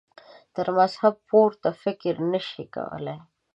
تر 0.55 0.67
مذهب 0.77 1.13
پورته 1.29 1.69
فکر 1.83 2.13
نه 2.31 2.39
شي 2.47 2.63
کولای. 2.75 3.17